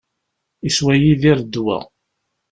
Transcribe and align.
Iswa 0.67 0.93
Yidir 1.01 1.39
ddwa. 1.43 1.79